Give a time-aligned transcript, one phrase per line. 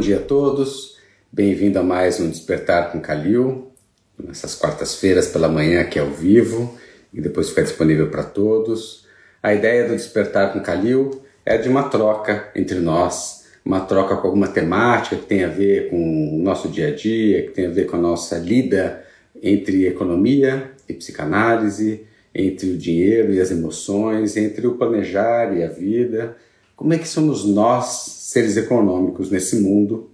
[0.00, 0.96] dia a todos,
[1.30, 3.70] bem-vindo a mais um Despertar com Calil,
[4.18, 6.74] nessas quartas-feiras pela manhã aqui ao vivo
[7.12, 9.04] e depois fica disponível para todos.
[9.42, 14.26] A ideia do Despertar com Calil é de uma troca entre nós, uma troca com
[14.26, 17.70] alguma temática que tem a ver com o nosso dia a dia, que tem a
[17.70, 19.04] ver com a nossa lida
[19.42, 25.68] entre economia e psicanálise, entre o dinheiro e as emoções, entre o planejar e a
[25.68, 26.38] vida.
[26.74, 30.08] Como é que somos nós seres econômicos nesse mundo,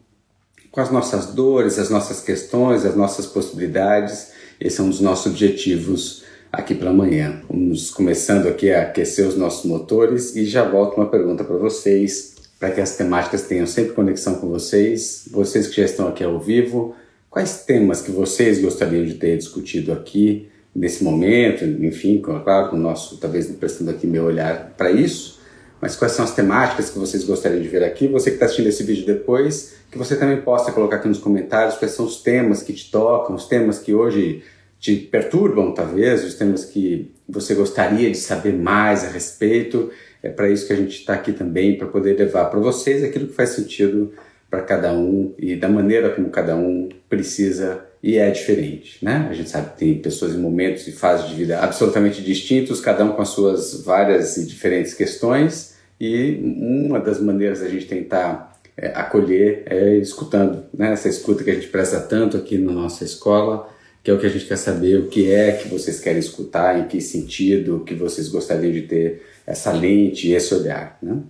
[0.71, 4.29] com as nossas dores, as nossas questões, as nossas possibilidades.
[4.59, 7.43] Esse é um dos nossos objetivos aqui para amanhã.
[7.47, 12.35] Vamos começando aqui a aquecer os nossos motores e já volto uma pergunta para vocês,
[12.59, 15.29] para que as temáticas tenham sempre conexão com vocês.
[15.31, 16.95] Vocês que já estão aqui ao vivo,
[17.29, 21.67] quais temas que vocês gostariam de ter discutido aqui nesse momento?
[21.67, 25.37] Enfim, claro, com o nosso, talvez prestando aqui meu olhar para isso
[25.81, 28.09] mas quais são as temáticas que vocês gostariam de ver aqui.
[28.09, 31.77] Você que está assistindo esse vídeo depois, que você também possa colocar aqui nos comentários
[31.77, 34.43] quais são os temas que te tocam, os temas que hoje
[34.79, 39.91] te perturbam, talvez, os temas que você gostaria de saber mais a respeito.
[40.23, 43.29] É para isso que a gente está aqui também, para poder levar para vocês aquilo
[43.29, 44.13] que faz sentido
[44.51, 49.27] para cada um e da maneira como cada um precisa e é diferente, né?
[49.29, 53.05] A gente sabe que tem pessoas em momentos e fases de vida absolutamente distintos, cada
[53.05, 58.61] um com as suas várias e diferentes questões, e uma das maneiras da gente tentar
[58.77, 60.93] é, acolher é escutando, né?
[60.93, 63.69] Essa escuta que a gente presta tanto aqui na nossa escola,
[64.05, 66.79] que é o que a gente quer saber, o que é que vocês querem escutar,
[66.79, 71.25] em que sentido, que vocês gostariam de ter essa lente, esse olhar, né?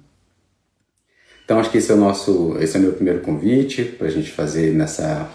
[1.43, 4.11] Então acho que esse é o nosso, esse é o meu primeiro convite para a
[4.11, 5.33] gente fazer nessa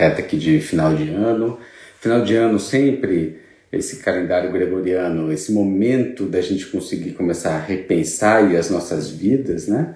[0.00, 1.58] reta aqui de final de ano.
[2.00, 3.38] Final de ano sempre
[3.70, 9.94] esse calendário gregoriano, esse momento da gente conseguir começar a repensar as nossas vidas, né?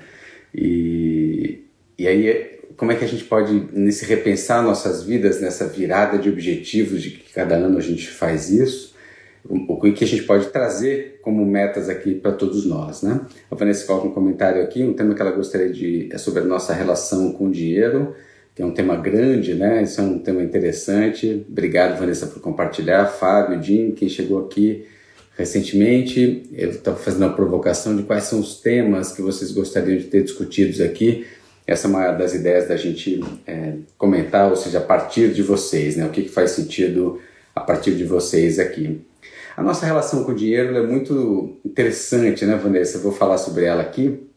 [0.54, 1.64] E,
[1.98, 6.28] e aí, como é que a gente pode, nesse repensar nossas vidas, nessa virada de
[6.28, 8.94] objetivos, de que cada ano a gente faz isso,
[9.48, 13.20] o que a gente pode trazer como metas aqui para todos nós, né?
[13.50, 16.44] A Vanessa coloca um comentário aqui, um tema que ela gostaria de é sobre a
[16.46, 18.14] nossa relação com o dinheiro
[18.54, 19.82] que é um tema grande, né?
[19.82, 21.44] Isso é um tema interessante.
[21.48, 23.06] Obrigado, Vanessa, por compartilhar.
[23.06, 24.86] Fábio, Jim, quem chegou aqui
[25.36, 30.04] recentemente, eu estava fazendo a provocação de quais são os temas que vocês gostariam de
[30.04, 31.26] ter discutidos aqui.
[31.66, 35.96] Essa é uma das ideias da gente é, comentar, ou seja, a partir de vocês,
[35.96, 36.06] né?
[36.06, 37.20] O que, que faz sentido
[37.54, 39.00] a partir de vocês aqui.
[39.56, 42.98] A nossa relação com o dinheiro é muito interessante, né, Vanessa?
[42.98, 44.28] Eu vou falar sobre ela aqui.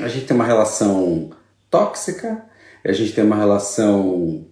[0.00, 1.30] A gente tem uma relação
[1.70, 2.42] tóxica,
[2.84, 4.46] a gente tem uma relação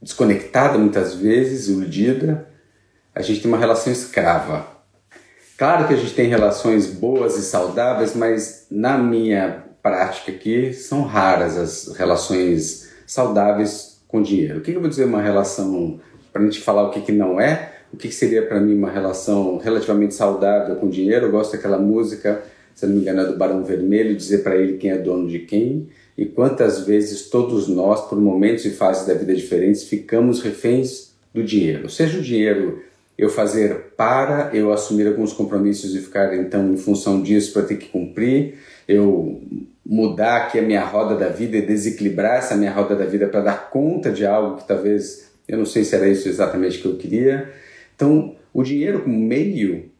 [0.00, 2.48] desconectada muitas vezes, iludida,
[3.14, 4.66] a gente tem uma relação escrava.
[5.56, 11.02] Claro que a gente tem relações boas e saudáveis, mas na minha prática aqui são
[11.02, 14.58] raras as relações saudáveis com dinheiro.
[14.58, 16.00] O que eu vou dizer uma relação,
[16.32, 18.74] para a gente falar o que, que não é, o que, que seria para mim
[18.74, 21.26] uma relação relativamente saudável com dinheiro?
[21.26, 22.42] Eu gosto daquela música,
[22.74, 25.40] se não me engano, é do Barão Vermelho, dizer para ele quem é dono de
[25.40, 25.88] quem.
[26.16, 31.42] E quantas vezes todos nós, por momentos e fases da vida diferentes, ficamos reféns do
[31.42, 31.88] dinheiro.
[31.88, 32.82] Seja o dinheiro
[33.16, 37.76] eu fazer para eu assumir alguns compromissos e ficar então em função disso para ter
[37.76, 38.58] que cumprir,
[38.88, 39.40] eu
[39.84, 43.40] mudar aqui a minha roda da vida e desequilibrar essa minha roda da vida para
[43.40, 46.96] dar conta de algo que talvez eu não sei se era isso exatamente que eu
[46.96, 47.50] queria.
[47.94, 49.90] Então, o dinheiro como meio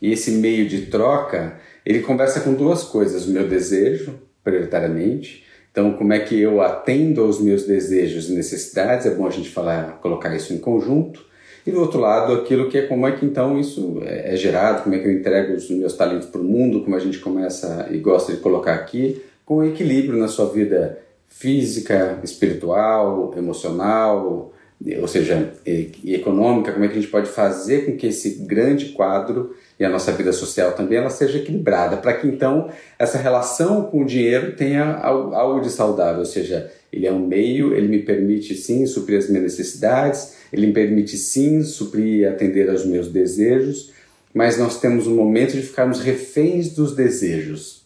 [0.00, 5.94] e esse meio de troca, ele conversa com duas coisas: o meu desejo, prioritariamente, então,
[5.94, 9.06] como é que eu atendo aos meus desejos e necessidades?
[9.06, 11.24] É bom a gente falar, colocar isso em conjunto.
[11.66, 14.82] E do outro lado, aquilo que é como é que então isso é, é gerado,
[14.82, 17.88] como é que eu entrego os meus talentos para o mundo, como a gente começa
[17.90, 24.52] e gosta de colocar aqui, com equilíbrio na sua vida física, espiritual, emocional,
[25.00, 28.90] ou seja, e, econômica, como é que a gente pode fazer com que esse grande
[28.90, 33.82] quadro e a nossa vida social também ela seja equilibrada, para que então essa relação
[33.82, 37.98] com o dinheiro tenha algo de saudável, ou seja, ele é um meio, ele me
[37.98, 43.08] permite sim suprir as minhas necessidades, ele me permite sim suprir e atender aos meus
[43.08, 43.92] desejos,
[44.32, 47.84] mas nós temos um momento de ficarmos reféns dos desejos.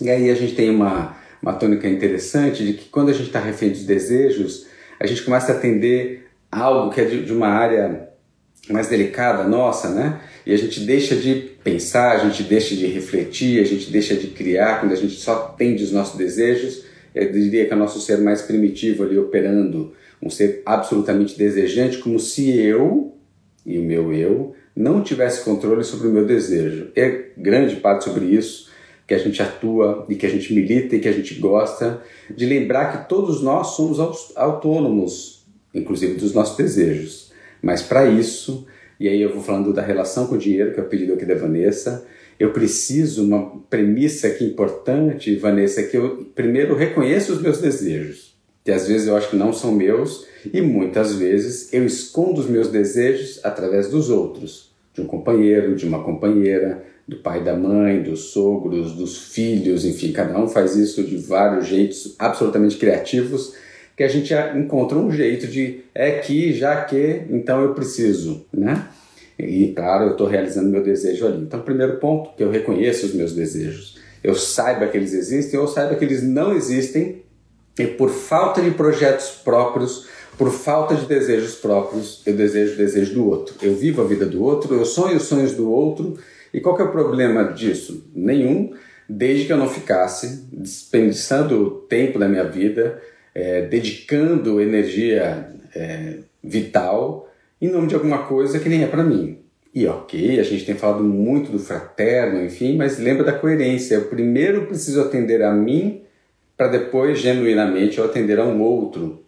[0.00, 3.38] E aí a gente tem uma, uma tônica interessante de que quando a gente está
[3.38, 4.66] refém dos desejos,
[4.98, 8.08] a gente começa a atender algo que é de, de uma área
[8.68, 10.20] mais delicada nossa, né?
[10.44, 14.28] E a gente deixa de pensar, a gente deixa de refletir, a gente deixa de
[14.28, 16.84] criar quando a gente só atende os nossos desejos.
[17.14, 21.98] Eu diria que é o nosso ser mais primitivo ali operando, um ser absolutamente desejante,
[21.98, 23.14] como se eu
[23.64, 26.90] e o meu eu não tivesse controle sobre o meu desejo.
[26.96, 28.70] É grande parte sobre isso
[29.06, 32.02] que a gente atua e que a gente milita e que a gente gosta,
[32.34, 33.98] de lembrar que todos nós somos
[34.36, 35.44] autônomos,
[35.74, 37.30] inclusive dos nossos desejos.
[37.60, 38.66] Mas para isso,
[39.02, 41.26] e aí eu vou falando da relação com o dinheiro, que é o pedido aqui
[41.26, 42.06] da Vanessa,
[42.38, 48.36] eu preciso, uma premissa aqui importante, Vanessa, é que eu primeiro reconheço os meus desejos,
[48.64, 52.48] que às vezes eu acho que não são meus, e muitas vezes eu escondo os
[52.48, 58.04] meus desejos através dos outros, de um companheiro, de uma companheira, do pai da mãe,
[58.04, 63.52] dos sogros, dos filhos, enfim, cada um faz isso de vários jeitos absolutamente criativos,
[63.96, 68.88] que a gente encontra um jeito de é que, já que, então eu preciso, né?
[69.38, 71.42] E claro, eu estou realizando meu desejo ali.
[71.42, 73.98] Então, primeiro ponto, que eu reconheço os meus desejos.
[74.22, 77.22] Eu saiba que eles existem ou saiba que eles não existem
[77.78, 80.06] e por falta de projetos próprios,
[80.38, 83.54] por falta de desejos próprios, eu desejo o desejo do outro.
[83.62, 86.18] Eu vivo a vida do outro, eu sonho os sonhos do outro
[86.52, 88.04] e qual que é o problema disso?
[88.14, 88.72] Nenhum,
[89.08, 93.00] desde que eu não ficasse desperdiçando tempo da minha vida,
[93.34, 97.28] é, dedicando energia é, vital
[97.60, 99.38] em nome de alguma coisa que nem é para mim.
[99.74, 103.94] E ok, a gente tem falado muito do fraterno, enfim, mas lembra da coerência.
[103.94, 106.02] Eu primeiro preciso atender a mim
[106.56, 109.22] para depois, genuinamente, eu atender a um outro.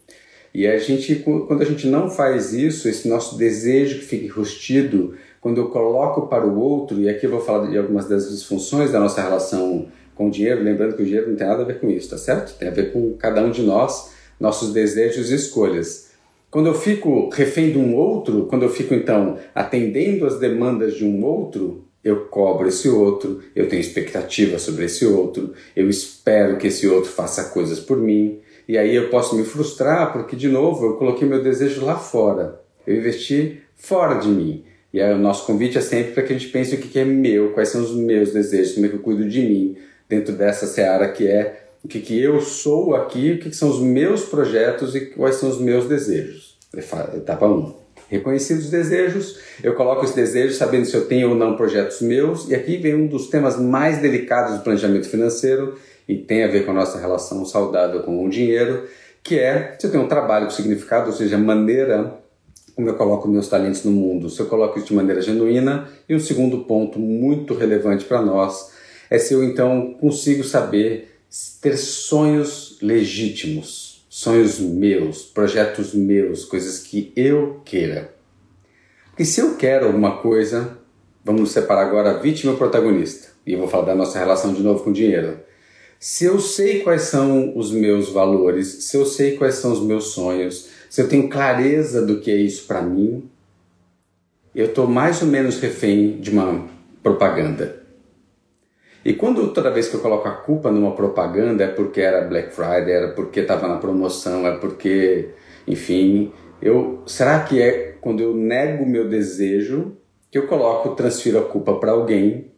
[0.53, 5.17] E a gente, quando a gente não faz isso, esse nosso desejo que fica enrustido,
[5.41, 8.93] quando eu coloco para o outro, e aqui eu vou falar de algumas das disfunções
[8.93, 11.81] da nossa relação com o dinheiro, lembrando que o dinheiro não tem nada a ver
[11.81, 12.57] com isso, tá certo?
[12.59, 16.11] Tem a ver com cada um de nós, nossos desejos e escolhas.
[16.51, 21.05] Quando eu fico refém de um outro, quando eu fico então atendendo às demandas de
[21.05, 26.67] um outro, eu cobro esse outro, eu tenho expectativa sobre esse outro, eu espero que
[26.67, 30.87] esse outro faça coisas por mim, e aí eu posso me frustrar porque, de novo,
[30.87, 34.65] eu coloquei meu desejo lá fora, eu investi fora de mim.
[34.93, 37.05] E aí, o nosso convite é sempre para que a gente pense o que é
[37.05, 39.77] meu, quais são os meus desejos, como é que eu cuido de mim
[40.09, 43.69] dentro dessa seara que é o que, que eu sou aqui, o que, que são
[43.69, 46.57] os meus projetos e quais são os meus desejos.
[46.75, 47.51] Etapa 1.
[47.51, 47.75] Um.
[48.09, 52.49] Reconhecidos os desejos, eu coloco esse desejo sabendo se eu tenho ou não projetos meus,
[52.49, 55.77] e aqui vem um dos temas mais delicados do planejamento financeiro
[56.09, 58.85] e tem a ver com a nossa relação saudável com o dinheiro,
[59.23, 62.19] que é se eu tenho um trabalho com significado, ou seja, maneira
[62.75, 65.89] como eu coloco meus talentos no mundo, se eu coloco isso de maneira genuína.
[66.09, 68.74] E um segundo ponto muito relevante para nós
[69.11, 71.19] é se eu então consigo saber
[71.61, 78.15] ter sonhos legítimos, sonhos meus, projetos meus, coisas que eu queira.
[79.11, 80.79] Porque se eu quero alguma coisa,
[81.25, 83.29] vamos separar agora a vítima e o protagonista.
[83.47, 85.39] E eu vou falar da nossa relação de novo com o dinheiro.
[85.99, 90.09] Se eu sei quais são os meus valores, se eu sei quais são os meus
[90.09, 93.29] sonhos, se eu tenho clareza do que é isso para mim,
[94.55, 96.69] eu estou mais ou menos refém de uma
[97.03, 97.84] propaganda.
[99.05, 102.55] E quando toda vez que eu coloco a culpa numa propaganda é porque era Black
[102.55, 105.31] Friday, era porque estava na promoção, é porque,
[105.67, 109.97] enfim, eu será que é quando eu nego o meu desejo
[110.31, 112.55] que eu coloco, transfiro a culpa para alguém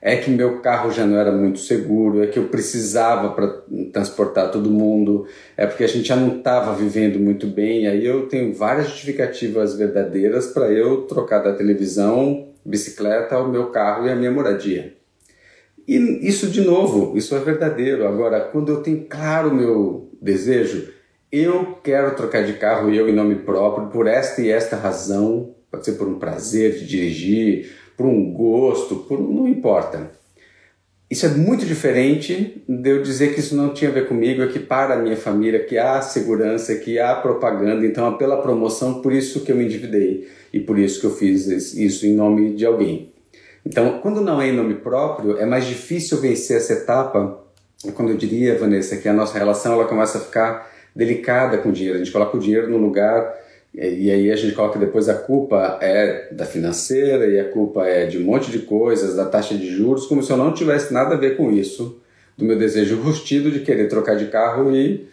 [0.00, 3.62] é que meu carro já não era muito seguro, é que eu precisava para
[3.92, 5.26] transportar todo mundo,
[5.56, 7.86] é porque a gente já não estava vivendo muito bem.
[7.86, 14.06] Aí eu tenho várias justificativas verdadeiras para eu trocar da televisão, bicicleta, ao meu carro
[14.06, 14.97] e a minha moradia.
[15.88, 18.06] E isso, de novo, isso é verdadeiro.
[18.06, 20.92] Agora, quando eu tenho claro o meu desejo,
[21.32, 25.86] eu quero trocar de carro, eu em nome próprio, por esta e esta razão, pode
[25.86, 30.10] ser por um prazer de dirigir, por um gosto, por não importa.
[31.10, 34.48] Isso é muito diferente de eu dizer que isso não tinha a ver comigo, é
[34.48, 39.00] que para a minha família, que há segurança, que há propaganda, então é pela promoção,
[39.00, 42.52] por isso que eu me endividei e por isso que eu fiz isso em nome
[42.54, 43.10] de alguém.
[43.64, 47.38] Então, quando não é em nome próprio, é mais difícil vencer essa etapa,
[47.94, 51.72] quando eu diria, Vanessa, que a nossa relação ela começa a ficar delicada com o
[51.72, 51.96] dinheiro.
[51.96, 53.34] A gente coloca o dinheiro no lugar
[53.74, 58.06] e aí a gente coloca depois a culpa é da financeira e a culpa é
[58.06, 61.14] de um monte de coisas, da taxa de juros, como se eu não tivesse nada
[61.14, 62.00] a ver com isso,
[62.36, 65.08] do meu desejo rustido de querer trocar de carro e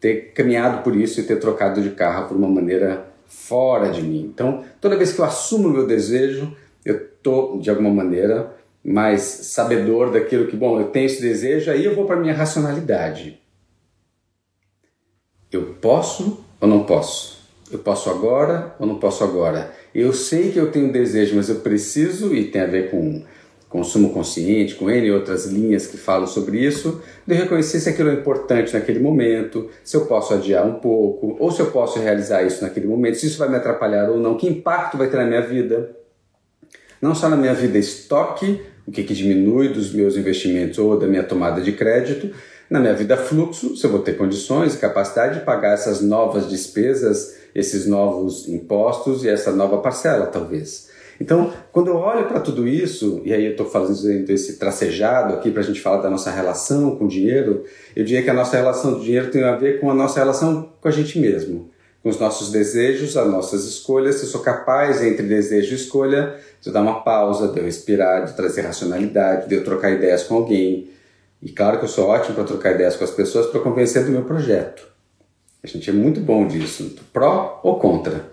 [0.00, 4.30] ter caminhado por isso e ter trocado de carro por uma maneira fora de mim.
[4.34, 9.20] Então, toda vez que eu assumo o meu desejo, eu tô de alguma maneira mais
[9.20, 13.38] sabedor daquilo que, bom, eu tenho esse desejo, aí eu vou para minha racionalidade.
[15.52, 17.40] Eu posso ou não posso?
[17.70, 19.72] Eu posso agora ou não posso agora?
[19.94, 23.22] Eu sei que eu tenho desejo, mas eu preciso, e tem a ver com
[23.68, 28.14] consumo consciente, com N outras linhas que falam sobre isso, de reconhecer se aquilo é
[28.14, 32.62] importante naquele momento, se eu posso adiar um pouco, ou se eu posso realizar isso
[32.62, 35.42] naquele momento, se isso vai me atrapalhar ou não, que impacto vai ter na minha
[35.42, 35.96] vida.
[37.00, 41.06] Não só na minha vida estoque, o que, que diminui dos meus investimentos ou da
[41.06, 42.30] minha tomada de crédito,
[42.68, 46.48] na minha vida fluxo, se eu vou ter condições e capacidade de pagar essas novas
[46.48, 50.88] despesas, esses novos impostos e essa nova parcela, talvez.
[51.20, 55.50] Então, quando eu olho para tudo isso, e aí eu estou fazendo esse tracejado aqui
[55.50, 57.64] para a gente falar da nossa relação com o dinheiro,
[57.94, 60.72] eu diria que a nossa relação com dinheiro tem a ver com a nossa relação
[60.80, 61.70] com a gente mesmo,
[62.02, 64.16] com os nossos desejos, as nossas escolhas.
[64.16, 67.64] Se eu sou capaz, entre desejo e escolha, de eu dar uma pausa, de eu
[67.64, 70.90] respirar, de trazer racionalidade, de eu trocar ideias com alguém.
[71.42, 74.10] E claro que eu sou ótimo para trocar ideias com as pessoas para convencer do
[74.10, 74.88] meu projeto.
[75.62, 78.30] A gente é muito bom disso, pró ou contra.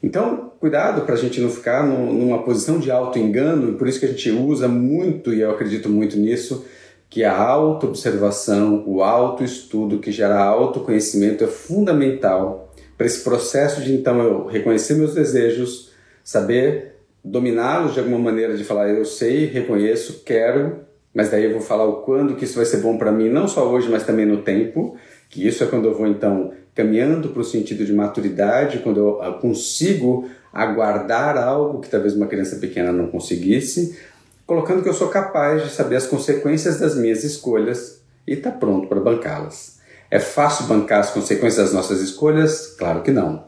[0.00, 4.06] Então, cuidado para a gente não ficar numa posição de auto-engano, e por isso que
[4.06, 6.64] a gente usa muito, e eu acredito muito nisso,
[7.08, 12.63] que a auto-observação, o auto-estudo que gera autoconhecimento é fundamental
[12.96, 15.90] para esse processo de então eu reconhecer meus desejos,
[16.22, 20.80] saber dominá-los de alguma maneira, de falar eu sei, reconheço, quero,
[21.14, 23.48] mas daí eu vou falar o quando que isso vai ser bom para mim, não
[23.48, 24.96] só hoje, mas também no tempo,
[25.30, 29.34] que isso é quando eu vou então caminhando para o sentido de maturidade, quando eu
[29.34, 33.98] consigo aguardar algo que talvez uma criança pequena não conseguisse,
[34.46, 38.88] colocando que eu sou capaz de saber as consequências das minhas escolhas e está pronto
[38.88, 39.78] para bancá-las.
[40.14, 42.76] É fácil bancar as consequências das nossas escolhas?
[42.78, 43.44] Claro que não.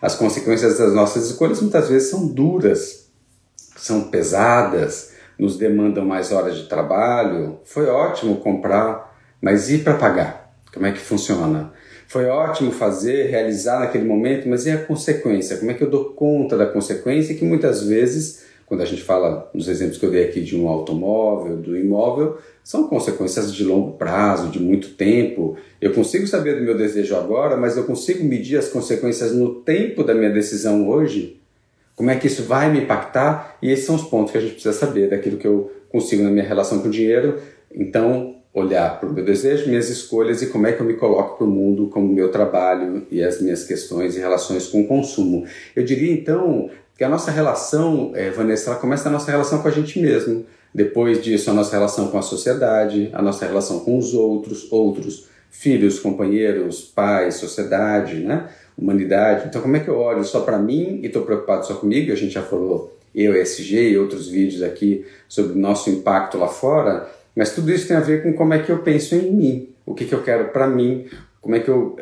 [0.00, 3.10] As consequências das nossas escolhas muitas vezes são duras,
[3.76, 7.58] são pesadas, nos demandam mais horas de trabalho.
[7.64, 10.54] Foi ótimo comprar, mas e para pagar?
[10.72, 11.72] Como é que funciona?
[12.06, 15.56] Foi ótimo fazer, realizar naquele momento, mas e a consequência?
[15.56, 19.50] Como é que eu dou conta da consequência que muitas vezes, quando a gente fala
[19.54, 23.92] nos exemplos que eu dei aqui de um automóvel, do imóvel, são consequências de longo
[23.92, 25.56] prazo, de muito tempo.
[25.80, 30.02] Eu consigo saber do meu desejo agora, mas eu consigo medir as consequências no tempo
[30.02, 31.40] da minha decisão hoje?
[31.94, 33.56] Como é que isso vai me impactar?
[33.62, 36.30] E esses são os pontos que a gente precisa saber daquilo que eu consigo na
[36.30, 37.38] minha relação com o dinheiro.
[37.72, 41.36] Então, olhar para o meu desejo, minhas escolhas e como é que eu me coloco
[41.36, 44.86] para o mundo, como o meu trabalho e as minhas questões e relações com o
[44.86, 45.44] consumo.
[45.74, 49.68] Eu diria então que a nossa relação, é, Vanessa, ela começa a nossa relação com
[49.68, 50.44] a gente mesmo.
[50.74, 55.28] Depois disso, a nossa relação com a sociedade, a nossa relação com os outros, outros,
[55.50, 58.48] filhos, companheiros, pais, sociedade, né?
[58.76, 59.46] humanidade.
[59.48, 62.12] Então, como é que eu olho só para mim e estou preocupado só comigo?
[62.12, 66.48] A gente já falou, eu, SG e outros vídeos aqui sobre o nosso impacto lá
[66.48, 69.68] fora mas tudo isso tem a ver com como é que eu penso em mim,
[69.84, 71.06] o que, que eu quero para mim,
[71.40, 71.96] como é que eu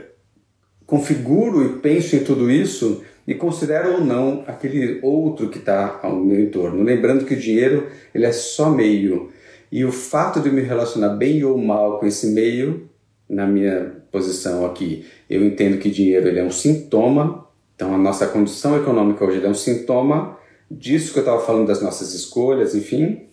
[0.87, 6.17] configuro e penso em tudo isso e considero ou não aquele outro que está ao
[6.17, 6.83] meu entorno.
[6.83, 9.31] Lembrando que o dinheiro ele é só meio
[9.71, 12.89] e o fato de me relacionar bem ou mal com esse meio,
[13.29, 17.47] na minha posição aqui, eu entendo que dinheiro ele é um sintoma.
[17.75, 20.37] Então a nossa condição econômica hoje é um sintoma
[20.71, 23.29] disso que eu estava falando das nossas escolhas, enfim,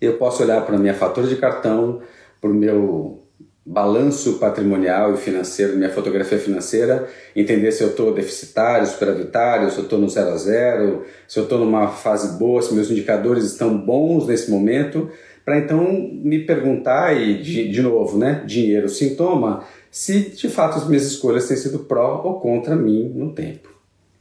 [0.00, 2.00] eu posso olhar para minha fatura de cartão,
[2.40, 3.23] para o meu
[3.66, 9.84] balanço patrimonial e financeiro, minha fotografia financeira, entender se eu estou deficitário, superavitário, se eu
[9.84, 13.76] estou no zero a zero, se eu estou numa fase boa, se meus indicadores estão
[13.76, 15.10] bons nesse momento,
[15.44, 20.86] para então me perguntar, e de, de novo, né, dinheiro sintoma, se de fato as
[20.86, 23.73] minhas escolhas têm sido pró ou contra mim no tempo.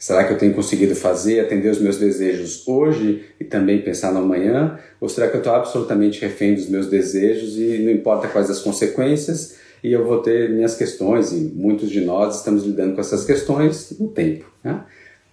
[0.03, 4.19] Será que eu tenho conseguido fazer, atender os meus desejos hoje e também pensar no
[4.19, 4.77] amanhã?
[4.99, 8.59] Ou será que eu estou absolutamente refém dos meus desejos e não importa quais as
[8.59, 13.23] consequências e eu vou ter minhas questões e muitos de nós estamos lidando com essas
[13.23, 14.43] questões no tempo.
[14.61, 14.83] Né?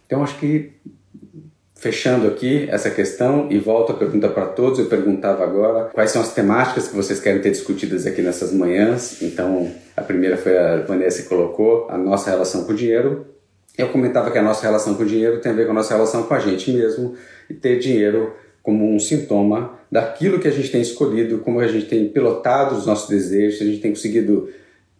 [0.06, 0.70] Então acho que
[1.74, 6.22] fechando aqui essa questão e volto a pergunta para todos, eu perguntava agora quais são
[6.22, 9.20] as temáticas que vocês querem ter discutidas aqui nessas manhãs.
[9.20, 13.26] Então a primeira foi a Vanessa que colocou, a nossa relação com o dinheiro
[13.76, 15.94] eu comentava que a nossa relação com o dinheiro tem a ver com a nossa
[15.94, 17.14] relação com a gente mesmo
[17.48, 21.86] e ter dinheiro como um sintoma daquilo que a gente tem escolhido, como a gente
[21.86, 24.48] tem pilotado os nossos desejos, a gente tem conseguido,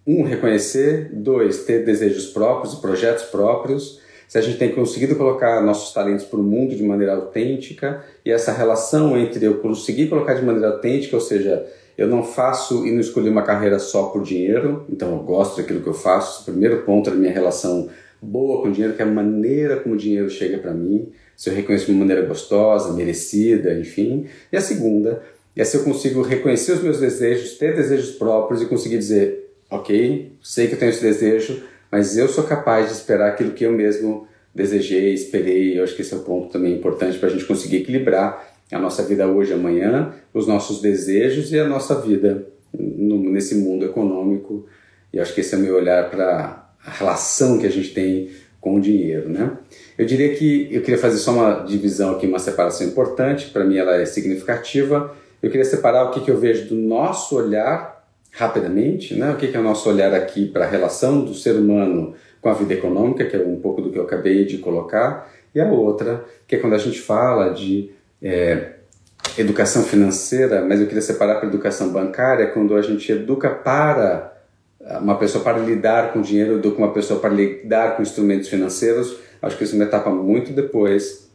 [0.07, 5.61] um, reconhecer, dois, ter desejos próprios e projetos próprios, se a gente tem conseguido colocar
[5.61, 10.35] nossos talentos para o mundo de maneira autêntica e essa relação entre eu conseguir colocar
[10.35, 11.67] de maneira autêntica, ou seja,
[11.99, 15.83] eu não faço e não escolhi uma carreira só por dinheiro, então eu gosto daquilo
[15.83, 16.43] que eu faço.
[16.43, 17.89] O primeiro ponto da minha relação
[18.23, 21.49] boa com o dinheiro, que é a maneira como o dinheiro chega para mim, se
[21.49, 24.27] eu reconheço de uma maneira gostosa, merecida, enfim.
[24.53, 25.23] E a segunda
[25.57, 30.33] é se eu consigo reconhecer os meus desejos, ter desejos próprios e conseguir dizer, ok,
[30.43, 33.73] sei que eu tenho esse desejo, mas eu sou capaz de esperar aquilo que eu
[33.73, 35.79] mesmo desejei, esperei.
[35.79, 38.79] Eu acho que esse é um ponto também importante para a gente conseguir equilibrar a
[38.79, 44.67] nossa vida hoje amanhã, os nossos desejos e a nossa vida nesse mundo econômico.
[45.13, 48.31] E acho que esse é o meu olhar para a relação que a gente tem
[48.61, 49.53] com o dinheiro, né?
[49.97, 53.79] Eu diria que eu queria fazer só uma divisão aqui, uma separação importante, para mim
[53.79, 55.15] ela é significativa.
[55.43, 59.31] Eu queria separar o que, que eu vejo do nosso olhar, rapidamente, né?
[59.31, 62.49] O que, que é o nosso olhar aqui para a relação do ser humano com
[62.49, 65.67] a vida econômica, que é um pouco do que eu acabei de colocar, e a
[65.67, 67.91] outra, que é quando a gente fala de
[68.23, 68.75] é,
[69.37, 74.30] educação financeira, mas eu queria separar para educação bancária, quando a gente educa para
[75.01, 79.17] uma pessoa para lidar com dinheiro do que uma pessoa para lidar com instrumentos financeiros.
[79.43, 81.31] Acho que isso é uma etapa muito depois,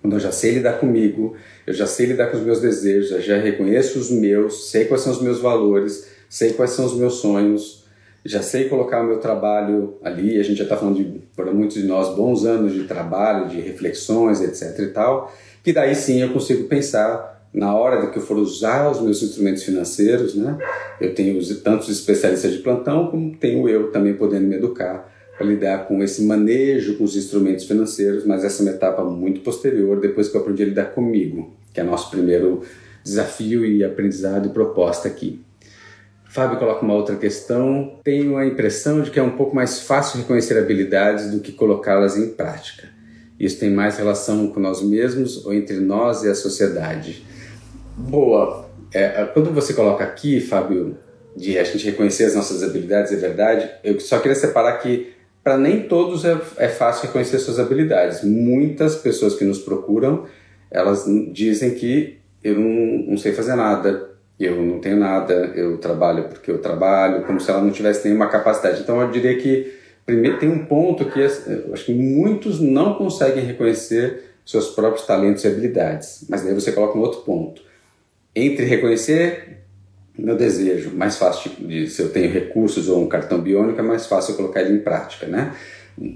[0.00, 3.20] quando eu já sei lidar comigo, eu já sei lidar com os meus desejos, eu
[3.20, 7.14] já reconheço os meus, sei quais são os meus valores, sei quais são os meus
[7.14, 7.86] sonhos,
[8.24, 10.38] já sei colocar o meu trabalho ali.
[10.38, 13.60] A gente já está falando de, para muitos de nós, bons anos de trabalho, de
[13.60, 14.78] reflexões, etc.
[14.80, 15.32] e tal,
[15.62, 19.62] que daí sim eu consigo pensar na hora que eu for usar os meus instrumentos
[19.62, 20.56] financeiros, né?
[21.00, 25.86] Eu tenho tantos especialistas de plantão como tenho eu também podendo me educar para lidar
[25.86, 30.28] com esse manejo com os instrumentos financeiros, mas essa é uma etapa muito posterior, depois
[30.28, 32.62] que eu aprendi a lidar comigo, que é nosso primeiro
[33.02, 35.40] desafio e aprendizado e proposta aqui.
[36.32, 37.98] Fábio coloca uma outra questão.
[38.02, 42.16] Tenho a impressão de que é um pouco mais fácil reconhecer habilidades do que colocá-las
[42.16, 42.88] em prática.
[43.38, 47.22] Isso tem mais relação com nós mesmos ou entre nós e a sociedade.
[47.96, 48.66] Boa.
[48.92, 50.96] É, quando você coloca aqui, Fábio,
[51.36, 53.70] de a gente reconhecer as nossas habilidades, é verdade.
[53.82, 58.22] Eu só queria separar que para nem todos é, é, fácil reconhecer suas habilidades.
[58.22, 60.26] Muitas pessoas que nos procuram,
[60.70, 66.24] elas dizem que eu não, não sei fazer nada, eu não tenho nada, eu trabalho
[66.24, 68.80] porque eu trabalho, como se ela não tivesse nenhuma capacidade.
[68.80, 69.72] Então eu diria que
[70.04, 75.44] primeiro tem um ponto que eu acho que muitos não conseguem reconhecer seus próprios talentos
[75.44, 76.26] e habilidades.
[76.28, 77.62] Mas daí você coloca um outro ponto
[78.34, 79.52] entre reconhecer
[80.16, 84.06] meu desejo, mais fácil de se eu tenho recursos ou um cartão biônico, é mais
[84.06, 85.54] fácil eu colocar ele em prática, né?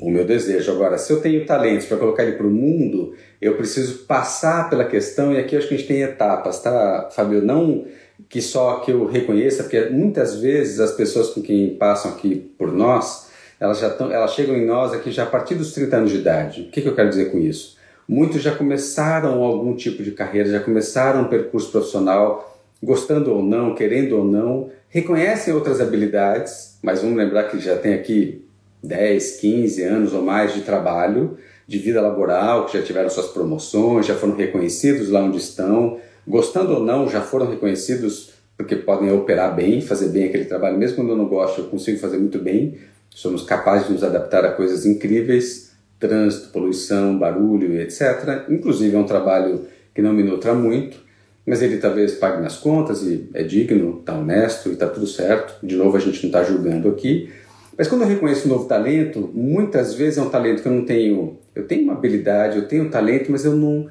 [0.01, 0.71] O meu desejo.
[0.71, 4.85] Agora, se eu tenho talentos para colocar ele para o mundo, eu preciso passar pela
[4.85, 7.43] questão, e aqui acho que a gente tem etapas, tá, Fábio?
[7.43, 7.85] Não
[8.29, 12.73] que só que eu reconheça, porque muitas vezes as pessoas com quem passam aqui por
[12.73, 13.29] nós,
[13.61, 16.19] elas já estão, elas chegam em nós aqui já a partir dos 30 anos de
[16.19, 16.63] idade.
[16.63, 17.76] O que, que eu quero dizer com isso?
[18.09, 23.75] Muitos já começaram algum tipo de carreira, já começaram um percurso profissional, gostando ou não,
[23.75, 28.45] querendo ou não, reconhecem outras habilidades, mas vamos lembrar que já tem aqui
[28.83, 34.07] 10, 15 anos ou mais de trabalho, de vida laboral, que já tiveram suas promoções,
[34.07, 39.55] já foram reconhecidos lá onde estão, gostando ou não, já foram reconhecidos porque podem operar
[39.55, 42.79] bem, fazer bem aquele trabalho, mesmo quando eu não gosto, eu consigo fazer muito bem,
[43.11, 45.66] somos capazes de nos adaptar a coisas incríveis
[45.99, 48.45] trânsito, poluição, barulho, etc.
[48.49, 50.99] Inclusive é um trabalho que não me nutra muito,
[51.47, 55.65] mas ele talvez pague minhas contas e é digno, está honesto e está tudo certo.
[55.65, 57.31] De novo, a gente não está julgando aqui.
[57.79, 60.85] Mas quando eu reconheço um novo talento, muitas vezes é um talento que eu não
[60.85, 61.39] tenho.
[61.55, 63.89] Eu tenho uma habilidade, eu tenho um talento, mas eu não,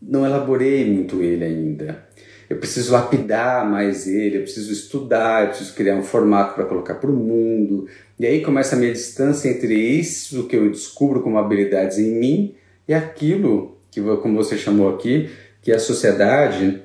[0.00, 2.06] não elaborei muito ele ainda.
[2.48, 6.96] Eu preciso lapidar mais ele, eu preciso estudar, eu preciso criar um formato para colocar
[6.96, 7.86] para o mundo,
[8.22, 12.54] e aí começa a minha distância entre isso que eu descubro como habilidades em mim
[12.86, 15.28] e aquilo que, como você chamou aqui,
[15.60, 16.84] que a sociedade,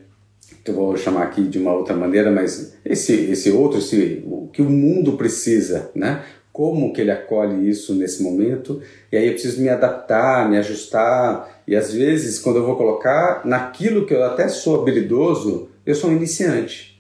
[0.65, 4.49] que eu vou chamar aqui de uma outra maneira, mas esse, esse outro, esse, o
[4.51, 6.23] que o mundo precisa, né?
[6.51, 8.81] Como que ele acolhe isso nesse momento?
[9.11, 11.61] E aí eu preciso me adaptar, me ajustar.
[11.67, 16.09] E às vezes, quando eu vou colocar naquilo que eu até sou habilidoso, eu sou
[16.09, 16.99] um iniciante.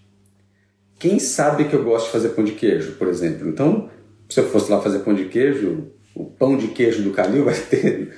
[0.99, 3.49] Quem sabe que eu gosto de fazer pão de queijo, por exemplo?
[3.49, 3.89] Então,
[4.29, 7.53] se eu fosse lá fazer pão de queijo, o pão de queijo do Calil vai
[7.53, 8.09] ter,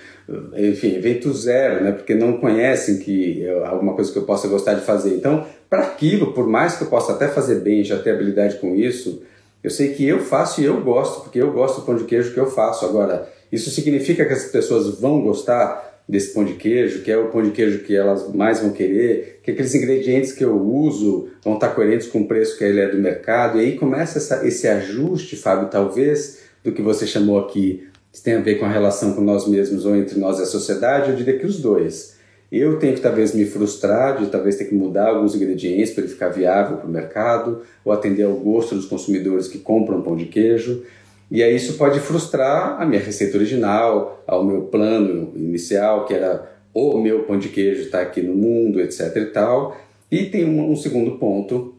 [0.55, 1.91] enfim, evento zero, né?
[1.91, 5.15] Porque não conhecem que é alguma coisa que eu possa gostar de fazer.
[5.15, 8.75] Então, para aquilo, por mais que eu possa até fazer bem, já ter habilidade com
[8.75, 9.21] isso,
[9.63, 12.33] eu sei que eu faço e eu gosto, porque eu gosto do pão de queijo
[12.33, 12.85] que eu faço.
[12.85, 17.27] Agora, isso significa que as pessoas vão gostar desse pão de queijo, que é o
[17.27, 21.53] pão de queijo que elas mais vão querer, que aqueles ingredientes que eu uso vão
[21.53, 24.67] estar coerentes com o preço que ele é do mercado, e aí começa essa, esse
[24.67, 29.13] ajuste, Fábio, talvez, do que você chamou aqui, que tem a ver com a relação
[29.13, 32.17] com nós mesmos ou entre nós e a sociedade, eu diria que os dois.
[32.51, 36.11] Eu tenho que talvez me frustrar de talvez ter que mudar alguns ingredientes para ele
[36.11, 40.25] ficar viável para o mercado, ou atender ao gosto dos consumidores que compram pão de
[40.25, 40.83] queijo,
[41.31, 46.51] e aí isso pode frustrar a minha receita original, ao meu plano inicial, que era
[46.73, 49.77] o meu pão de queijo estar tá aqui no mundo, etc e tal.
[50.11, 51.75] E tem um, um segundo ponto,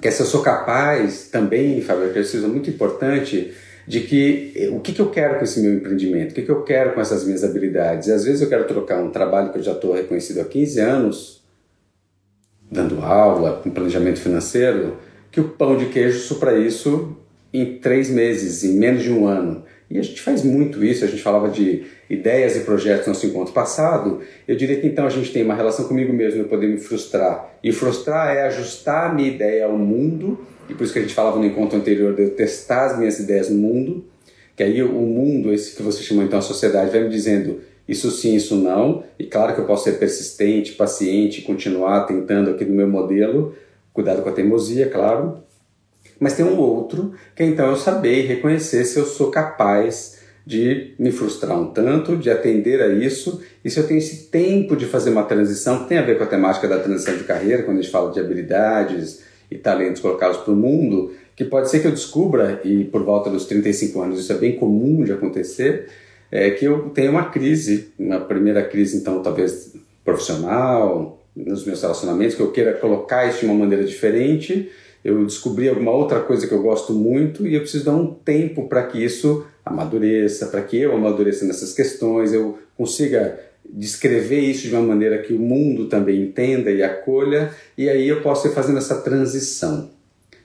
[0.00, 3.52] que é se eu sou capaz também, Fábio, que é muito importante,
[3.86, 6.50] de que eh, o que, que eu quero com esse meu empreendimento, o que, que
[6.50, 8.08] eu quero com essas minhas habilidades.
[8.08, 10.80] E às vezes eu quero trocar um trabalho que eu já estou reconhecido há 15
[10.80, 11.44] anos,
[12.70, 14.98] dando aula, com planejamento financeiro,
[15.32, 17.16] que o pão de queijo supra isso
[17.54, 19.64] em três meses, em menos de um ano.
[19.88, 23.26] E a gente faz muito isso, a gente falava de ideias e projetos no nosso
[23.26, 24.20] encontro passado.
[24.48, 27.54] Eu diria que então a gente tem uma relação comigo mesmo, eu poder me frustrar.
[27.62, 31.14] E frustrar é ajustar a minha ideia ao mundo, e por isso que a gente
[31.14, 34.04] falava no encontro anterior de eu testar as minhas ideias no mundo,
[34.56, 38.10] que aí o mundo, esse que você chamou então a sociedade, vai me dizendo isso
[38.10, 39.04] sim, isso não.
[39.16, 43.54] E claro que eu posso ser persistente, paciente, continuar tentando aqui no meu modelo,
[43.92, 45.43] cuidado com a teimosia, claro.
[46.24, 50.94] Mas tem um outro, que é então eu saber reconhecer se eu sou capaz de
[50.98, 54.86] me frustrar um tanto, de atender a isso, e se eu tenho esse tempo de
[54.86, 57.76] fazer uma transição, que tem a ver com a temática da transição de carreira, quando
[57.78, 61.88] a gente fala de habilidades e talentos colocados para o mundo, que pode ser que
[61.88, 65.90] eu descubra, e por volta dos 35 anos isso é bem comum de acontecer,
[66.32, 72.34] é que eu tenho uma crise, uma primeira crise, então, talvez profissional, nos meus relacionamentos,
[72.34, 74.70] que eu queira colocar isso de uma maneira diferente.
[75.04, 78.68] Eu descobri alguma outra coisa que eu gosto muito e eu preciso dar um tempo
[78.68, 83.38] para que isso amadureça, para que eu amadureça nessas questões, eu consiga
[83.68, 88.22] descrever isso de uma maneira que o mundo também entenda e acolha, e aí eu
[88.22, 89.90] posso ir fazendo essa transição.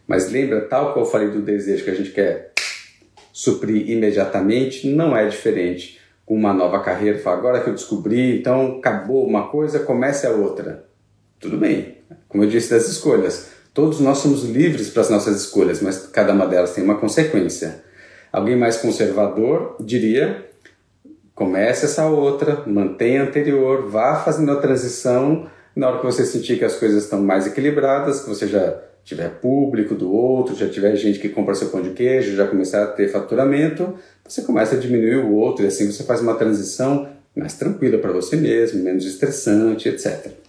[0.08, 2.52] Mas lembra, tal qual eu falei do desejo que a gente quer
[3.32, 7.20] suprir imediatamente, não é diferente com uma nova carreira.
[7.20, 10.86] Fala, agora que eu descobri, então acabou uma coisa, comece a outra.
[11.40, 13.59] Tudo bem, como eu disse das escolhas.
[13.80, 17.82] Todos nós somos livres para as nossas escolhas, mas cada uma delas tem uma consequência.
[18.30, 20.50] Alguém mais conservador diria:
[21.34, 25.48] comece essa outra, mantenha a anterior, vá fazendo a transição.
[25.74, 29.30] Na hora que você sentir que as coisas estão mais equilibradas, que você já tiver
[29.40, 32.88] público do outro, já tiver gente que compra seu pão de queijo, já começar a
[32.88, 33.94] ter faturamento,
[34.28, 38.12] você começa a diminuir o outro e assim você faz uma transição mais tranquila para
[38.12, 40.49] você mesmo, menos estressante, etc.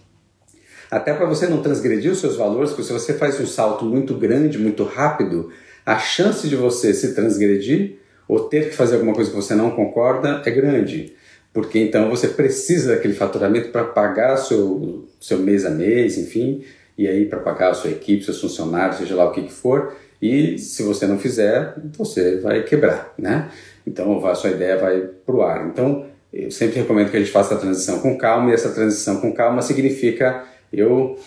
[0.91, 4.13] Até para você não transgredir os seus valores, porque se você faz um salto muito
[4.13, 5.49] grande, muito rápido,
[5.85, 7.95] a chance de você se transgredir
[8.27, 11.15] ou ter que fazer alguma coisa que você não concorda é grande.
[11.53, 16.61] Porque então você precisa daquele faturamento para pagar seu, seu mês a mês, enfim,
[16.97, 19.93] e aí para pagar a sua equipe, seus funcionários, seja lá o que, que for,
[20.21, 23.49] e se você não fizer, você vai quebrar, né?
[23.87, 25.67] Então a sua ideia vai para o ar.
[25.67, 29.21] Então eu sempre recomendo que a gente faça a transição com calma, e essa transição
[29.21, 31.17] com calma significa eu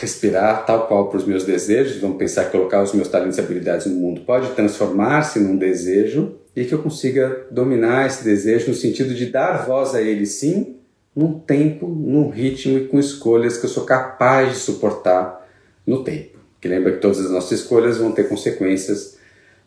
[0.00, 3.86] respirar tal qual para os meus desejos, vamos pensar colocar os meus talentos e habilidades
[3.86, 9.14] no mundo pode transformar-se num desejo e que eu consiga dominar esse desejo no sentido
[9.14, 10.76] de dar voz a ele sim,
[11.14, 15.46] num tempo, num ritmo e com escolhas que eu sou capaz de suportar
[15.86, 16.38] no tempo.
[16.60, 19.16] Que lembra que todas as nossas escolhas vão ter consequências,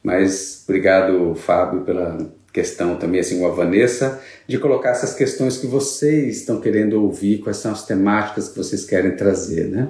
[0.03, 2.17] mas obrigado, Fábio, pela
[2.51, 7.39] questão também, assim, com a Vanessa, de colocar essas questões que vocês estão querendo ouvir,
[7.39, 9.89] quais são as temáticas que vocês querem trazer, né?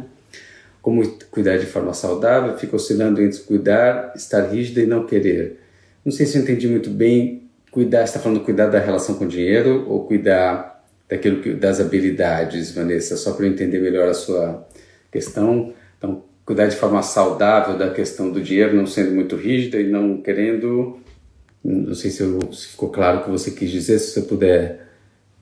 [0.82, 5.60] Como cuidar de forma saudável, fica oscilando entre cuidar, estar rígida e não querer.
[6.04, 7.44] Não sei se eu entendi muito bem.
[7.72, 12.72] Cuidar, está falando cuidar da relação com o dinheiro ou cuidar daquilo que, das habilidades,
[12.72, 14.68] Vanessa, só para eu entender melhor a sua
[15.12, 15.74] questão.
[15.98, 20.22] Então, cuidar de forma saudável da questão do dinheiro, não sendo muito rígida e não
[20.22, 20.99] querendo.
[21.64, 24.88] Não sei se, eu, se ficou claro o que você quis dizer, se você puder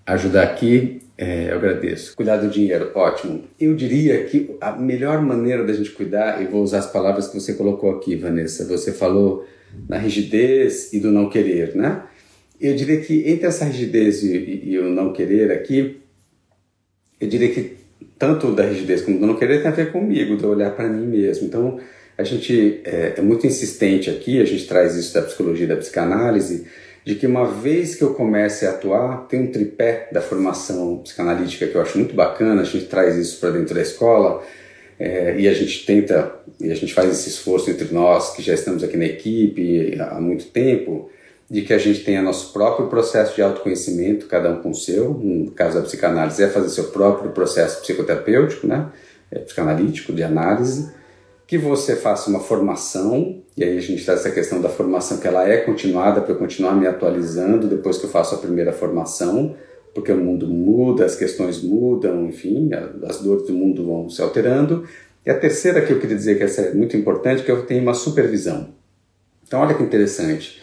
[0.06, 2.16] ajudar aqui, é, eu agradeço.
[2.16, 3.44] Cuidar do dinheiro, ótimo.
[3.60, 7.40] Eu diria que a melhor maneira da gente cuidar, e vou usar as palavras que
[7.40, 9.48] você colocou aqui, Vanessa, você falou
[9.88, 12.04] na rigidez e do não querer, né?
[12.60, 15.98] eu diria que entre essa rigidez e, e, o não querer aqui,
[17.20, 17.78] eu diria que
[18.18, 21.06] tanto da rigidez como do não querer tem a ver comigo, de olhar para mim
[21.06, 21.48] mesmo.
[21.48, 21.80] Então,
[22.18, 26.66] a gente é, é, muito insistente aqui, a gente traz isso da psicologia, da psicanálise,
[27.06, 31.68] de que uma vez que eu comece a atuar, tem um tripé da formação psicanalítica
[31.68, 34.44] que eu acho muito bacana, a gente traz isso para dentro da escola,
[35.00, 38.54] é, e a gente tenta, e a gente faz esse esforço entre nós que já
[38.54, 41.10] estamos aqui na equipe há muito tempo,
[41.50, 45.14] de que a gente tenha nosso próprio processo de autoconhecimento, cada um com o seu.
[45.14, 48.90] No caso da psicanálise, é fazer seu próprio processo psicoterapêutico, né?
[49.32, 50.92] É psicanalítico, de análise.
[51.48, 55.28] Que você faça uma formação, e aí a gente traz essa questão da formação, que
[55.28, 59.56] ela é continuada para eu continuar me atualizando depois que eu faço a primeira formação,
[59.96, 62.70] porque o mundo muda, as questões mudam, enfim,
[63.08, 64.88] as dores do mundo vão se alterando.
[65.26, 67.82] E a terceira que eu queria dizer que essa é muito importante, que eu tenho
[67.82, 68.76] uma supervisão.
[69.44, 70.62] Então, olha que interessante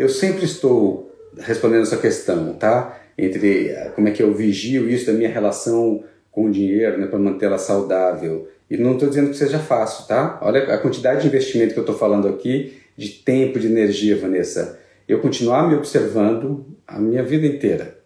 [0.00, 2.98] eu sempre estou respondendo essa questão, tá?
[3.18, 7.06] Entre eh, como é que eu vigio isso da minha relação com o dinheiro, né,
[7.06, 8.48] para mantê-la saudável.
[8.70, 10.38] E não estou dizendo que seja fácil, tá?
[10.42, 14.78] Olha a quantidade de investimento que eu estou falando aqui, de tempo, de energia, Vanessa.
[15.08, 17.98] Eu continuar me observando a minha vida inteira.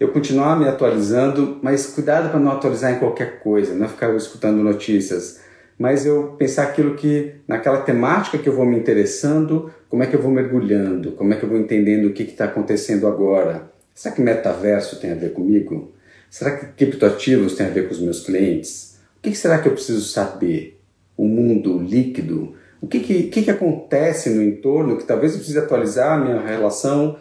[0.00, 4.62] Eu continuar me atualizando, mas cuidado para não atualizar em qualquer coisa, não ficar escutando
[4.62, 5.40] notícias
[5.78, 10.16] mas eu pensar aquilo que, naquela temática que eu vou me interessando, como é que
[10.16, 13.70] eu vou mergulhando, como é que eu vou entendendo o que está acontecendo agora.
[13.94, 15.94] Será que metaverso tem a ver comigo?
[16.28, 18.97] Será que criptoativos tem a ver com os meus clientes?
[19.18, 20.80] O que, será que eu preciso saber?
[21.16, 22.54] O mundo líquido?
[22.80, 26.40] O que, que, que, que acontece no entorno que talvez eu precise atualizar a minha
[26.40, 27.16] relação?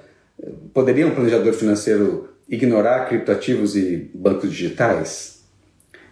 [0.73, 5.41] Poderia um planejador financeiro ignorar criptoativos e bancos digitais?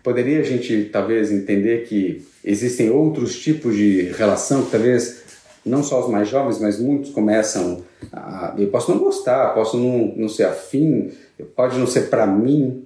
[0.03, 5.23] Poderia a gente talvez entender que existem outros tipos de relação que talvez
[5.65, 8.55] não só os mais jovens, mas muitos começam a.
[8.57, 11.11] Eu posso não gostar, posso não, não ser afim,
[11.55, 12.84] pode não ser para mim,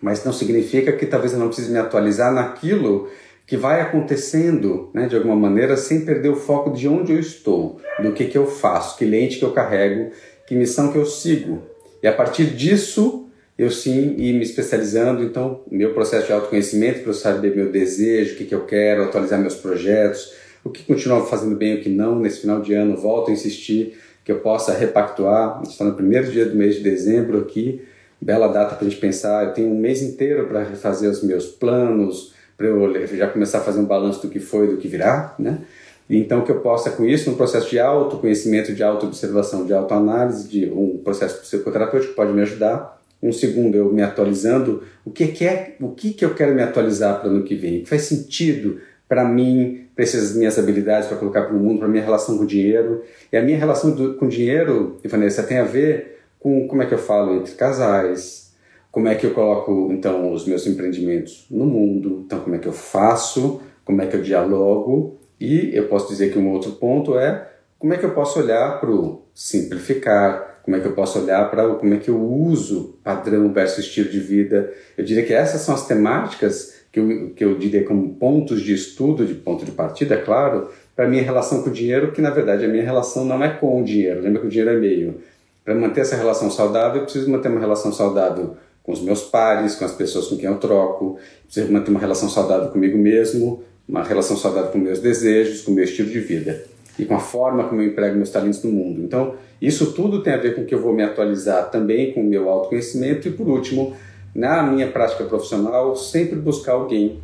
[0.00, 3.08] mas não significa que talvez eu não precise me atualizar naquilo
[3.46, 7.80] que vai acontecendo, né, de alguma maneira, sem perder o foco de onde eu estou,
[8.02, 10.10] do que, que eu faço, que lente que eu carrego,
[10.46, 11.62] que missão que eu sigo.
[12.02, 17.10] E a partir disso, eu sim ir me especializando, então, meu processo de autoconhecimento para
[17.10, 21.24] eu saber meu desejo, o que, que eu quero, atualizar meus projetos, o que continua
[21.24, 22.18] fazendo bem o que não.
[22.18, 25.54] Nesse final de ano, volto a insistir que eu possa repactuar.
[25.54, 27.82] A gente está no primeiro dia do mês de dezembro aqui,
[28.20, 29.44] bela data para a gente pensar.
[29.44, 33.62] Eu tenho um mês inteiro para refazer os meus planos, para eu já começar a
[33.62, 35.60] fazer um balanço do que foi do que virá, né?
[36.08, 40.66] Então, que eu possa, com isso, no processo de autoconhecimento, de autoobservação, de autoanálise, de
[40.70, 42.96] um processo psicoterapêutico pode me ajudar.
[43.20, 44.84] Um segundo, eu me atualizando.
[45.04, 47.56] O que, que é, o que, que eu quero me atualizar para o ano que
[47.56, 47.80] vem?
[47.80, 51.88] Que faz sentido para mim, para essas minhas habilidades para colocar para o mundo, para
[51.88, 53.02] minha relação com o dinheiro.
[53.32, 56.86] E a minha relação do, com o dinheiro, Vanessa, tem a ver com como é
[56.86, 58.54] que eu falo entre casais,
[58.90, 62.68] como é que eu coloco então os meus empreendimentos no mundo, então como é que
[62.68, 67.18] eu faço, como é que eu dialogo e eu posso dizer que um outro ponto
[67.18, 67.46] é
[67.78, 71.48] como é que eu posso olhar para o simplificar, como é que eu posso olhar
[71.50, 74.72] para como é que eu uso padrão versus estilo de vida.
[74.96, 78.72] Eu diria que essas são as temáticas que eu, que eu diria como pontos de
[78.72, 82.30] estudo, de ponto de partida, é claro, para minha relação com o dinheiro, que na
[82.30, 85.20] verdade a minha relação não é com o dinheiro, lembra que o dinheiro é meio.
[85.66, 89.74] Para manter essa relação saudável, eu preciso manter uma relação saudável com os meus pares,
[89.74, 94.04] com as pessoas com quem eu troco, preciso manter uma relação saudável comigo mesmo, uma
[94.04, 96.62] relação saudável com meus desejos, com meu estilo de vida
[96.96, 99.02] e com a forma como eu emprego meus talentos no mundo.
[99.02, 102.24] Então, isso tudo tem a ver com que eu vou me atualizar também com o
[102.24, 103.96] meu autoconhecimento e, por último,
[104.32, 107.18] na minha prática profissional, sempre buscar alguém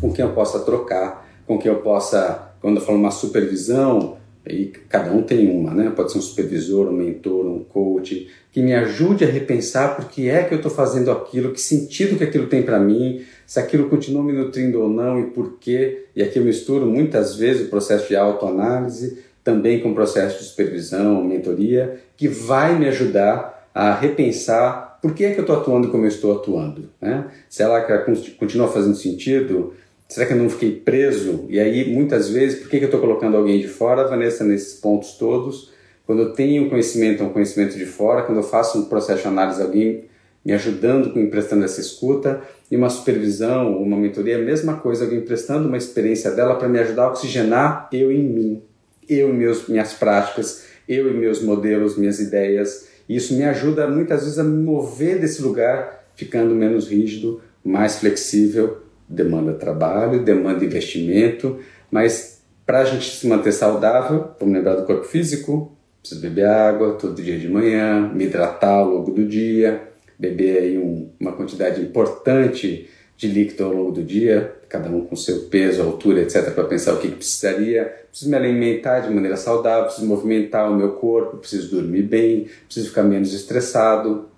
[0.00, 4.16] com quem eu possa trocar, com quem eu possa, quando eu falo uma supervisão,
[4.48, 5.92] e cada um tem uma, né?
[5.94, 10.28] Pode ser um supervisor, um mentor, um coach, que me ajude a repensar por que
[10.28, 13.88] é que eu estou fazendo aquilo, que sentido que aquilo tem para mim, se aquilo
[13.88, 16.06] continua me nutrindo ou não e por quê.
[16.14, 20.44] E aqui eu misturo muitas vezes o processo de autoanálise também com o processo de
[20.44, 25.88] supervisão, mentoria, que vai me ajudar a repensar por que é que eu estou atuando
[25.88, 26.88] como eu estou atuando?
[27.00, 27.26] Né?
[27.48, 29.74] Será que continua fazendo sentido?
[30.08, 31.46] Será que eu não fiquei preso?
[31.48, 34.74] E aí, muitas vezes, por que, que eu estou colocando alguém de fora, Vanessa, nesses
[34.80, 35.72] pontos todos?
[36.06, 39.60] Quando eu tenho conhecimento, um conhecimento de fora, quando eu faço um processo de análise,
[39.60, 40.04] alguém
[40.44, 42.40] me ajudando, me emprestando essa escuta,
[42.70, 46.78] e uma supervisão, uma mentoria, a mesma coisa, alguém emprestando uma experiência dela para me
[46.78, 48.62] ajudar a oxigenar eu em mim,
[49.08, 54.22] eu e meus, minhas práticas, eu e meus modelos, minhas ideias, isso me ajuda muitas
[54.22, 58.85] vezes a me mover desse lugar, ficando menos rígido, mais flexível.
[59.08, 61.58] Demanda trabalho, demanda investimento,
[61.90, 66.94] mas para a gente se manter saudável, vamos lembrar do corpo físico, preciso beber água
[66.94, 69.88] todo dia de manhã, me hidratar ao longo do dia,
[70.18, 75.16] beber aí um, uma quantidade importante de líquido ao longo do dia, cada um com
[75.16, 77.84] seu peso, altura, etc., para pensar o que, que precisaria.
[78.10, 82.88] Preciso me alimentar de maneira saudável, preciso movimentar o meu corpo, preciso dormir bem, preciso
[82.88, 84.28] ficar menos estressado.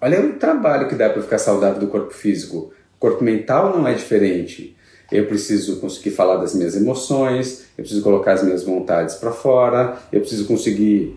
[0.00, 2.72] Olha o trabalho que dá para ficar saudável do corpo físico.
[3.04, 4.74] Corpo mental não é diferente.
[5.12, 9.98] Eu preciso conseguir falar das minhas emoções, eu preciso colocar as minhas vontades para fora,
[10.10, 11.14] eu preciso conseguir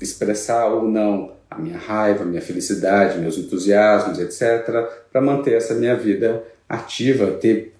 [0.00, 5.74] expressar ou não a minha raiva, a minha felicidade, meus entusiasmos, etc., para manter essa
[5.74, 7.74] minha vida ativa, ter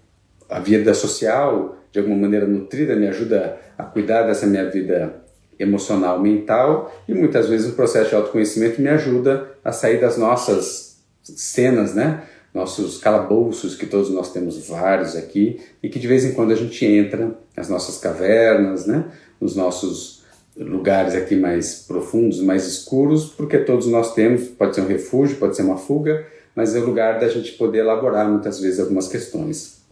[0.51, 5.23] a vida social de alguma maneira nutrida, me ajuda a cuidar dessa minha vida
[5.59, 10.99] emocional, mental, e muitas vezes o processo de autoconhecimento me ajuda a sair das nossas
[11.23, 12.25] cenas, né?
[12.53, 16.57] Nossos calabouços, que todos nós temos vários aqui, e que de vez em quando a
[16.57, 19.07] gente entra nas nossas cavernas, né?
[19.41, 20.23] Nos nossos
[20.57, 25.57] lugares aqui mais profundos, mais escuros, porque todos nós temos, pode ser um refúgio, pode
[25.57, 29.83] ser uma fuga, mas é o lugar da gente poder elaborar muitas vezes algumas questões.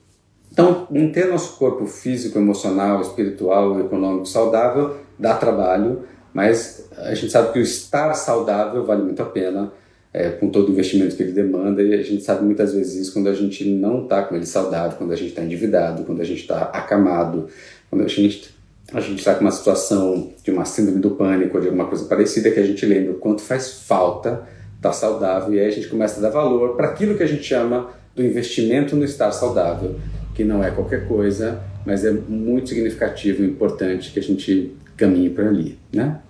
[0.53, 7.53] Então, manter nosso corpo físico, emocional, espiritual, econômico saudável dá trabalho, mas a gente sabe
[7.53, 9.73] que o estar saudável vale muito a pena.
[10.13, 13.13] É, com todo o investimento que ele demanda, e a gente sabe muitas vezes isso
[13.13, 16.25] quando a gente não está com ele saudável, quando a gente está endividado, quando a
[16.25, 17.49] gente está acamado,
[17.89, 18.59] quando a gente
[18.93, 22.07] a gente está com uma situação de uma síndrome do pânico ou de alguma coisa
[22.07, 25.71] parecida que a gente lembra o quanto faz falta estar tá saudável e aí a
[25.71, 29.31] gente começa a dar valor para aquilo que a gente chama do investimento no estar
[29.31, 29.95] saudável,
[30.35, 35.31] que não é qualquer coisa, mas é muito significativo e importante que a gente caminhe
[35.31, 36.21] para ali, né?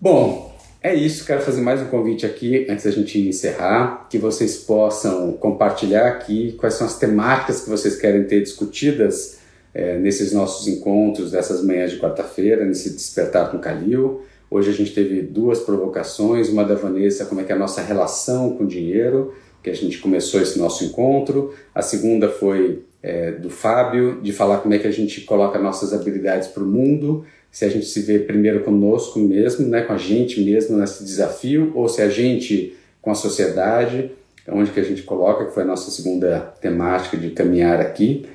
[0.00, 0.47] Bom,
[0.80, 1.24] é isso.
[1.24, 6.52] Quero fazer mais um convite aqui antes da gente encerrar, que vocês possam compartilhar aqui
[6.52, 9.38] quais são as temáticas que vocês querem ter discutidas
[9.74, 14.22] é, nesses nossos encontros dessas manhãs de quarta-feira, nesse despertar com Calil.
[14.50, 17.82] Hoje a gente teve duas provocações, uma da Vanessa, como é que é a nossa
[17.82, 21.52] relação com o dinheiro, que a gente começou esse nosso encontro.
[21.74, 25.92] A segunda foi é, do Fábio, de falar como é que a gente coloca nossas
[25.92, 29.98] habilidades para o mundo, se a gente se vê primeiro conosco mesmo, né, com a
[29.98, 34.12] gente mesmo nesse desafio, ou se a gente com a sociedade,
[34.48, 38.26] onde que a gente coloca, que foi a nossa segunda temática de caminhar aqui.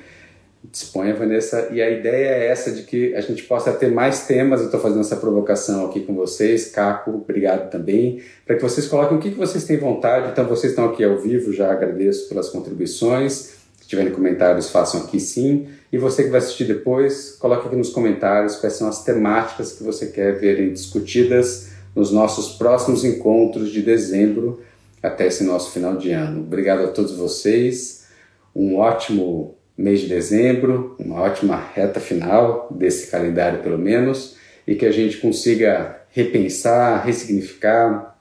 [0.70, 1.68] Disponha, Vanessa.
[1.72, 4.60] E a ideia é essa de que a gente possa ter mais temas.
[4.60, 6.70] Eu estou fazendo essa provocação aqui com vocês.
[6.70, 8.22] Caco, obrigado também.
[8.46, 10.30] Para que vocês coloquem o que, que vocês têm vontade.
[10.32, 13.56] Então, vocês estão aqui ao vivo, já agradeço pelas contribuições.
[13.80, 15.68] Se tiverem comentários, façam aqui sim.
[15.94, 19.84] E você que vai assistir depois, coloque aqui nos comentários quais são as temáticas que
[19.84, 24.60] você quer ver discutidas nos nossos próximos encontros de dezembro
[25.00, 26.40] até esse nosso final de ano.
[26.40, 28.08] Obrigado a todos vocês.
[28.52, 34.34] Um ótimo mês de dezembro, uma ótima reta final desse calendário, pelo menos,
[34.66, 38.18] e que a gente consiga repensar, ressignificar,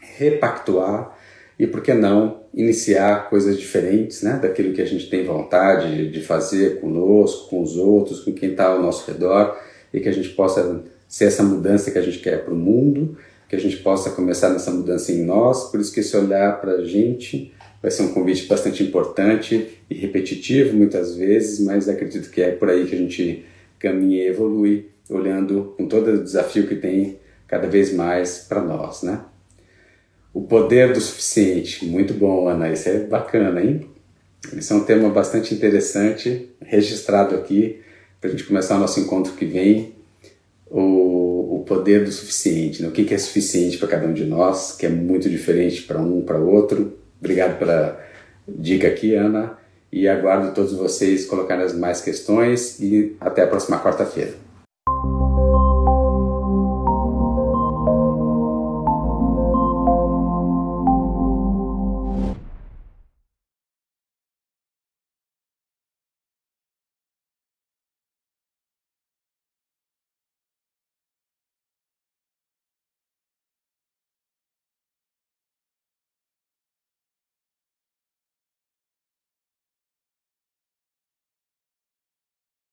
[0.00, 1.15] repactuar
[1.58, 6.20] e, por que não, iniciar coisas diferentes né, daquilo que a gente tem vontade de
[6.20, 9.58] fazer conosco, com os outros, com quem está ao nosso redor
[9.92, 13.16] e que a gente possa ser essa mudança que a gente quer para o mundo,
[13.48, 15.70] que a gente possa começar nessa mudança em nós.
[15.70, 19.94] Por isso que esse olhar para a gente vai ser um convite bastante importante e
[19.94, 23.44] repetitivo muitas vezes, mas acredito que é por aí que a gente
[23.78, 29.02] caminha e evolui, olhando com todo o desafio que tem cada vez mais para nós,
[29.02, 29.20] né?
[30.36, 33.88] O poder do suficiente, muito bom, Ana, isso é bacana, hein?
[34.54, 37.80] Esse é um tema bastante interessante, registrado aqui,
[38.20, 39.94] para a gente começar o nosso encontro que vem,
[40.70, 42.88] o, o poder do suficiente, né?
[42.88, 45.98] o que, que é suficiente para cada um de nós, que é muito diferente para
[45.98, 47.98] um, para outro, Obrigado pela
[48.46, 49.56] dica aqui, Ana,
[49.90, 54.45] e aguardo todos vocês colocarem as mais questões e até a próxima quarta-feira.